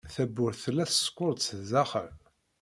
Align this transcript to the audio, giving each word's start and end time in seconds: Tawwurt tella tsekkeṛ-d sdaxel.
Tawwurt 0.13 0.59
tella 0.63 0.83
tsekkeṛ-d 0.87 1.39
sdaxel. 1.47 2.09